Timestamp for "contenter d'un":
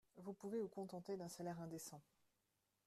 0.67-1.27